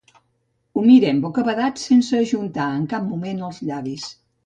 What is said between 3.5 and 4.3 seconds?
els llavis.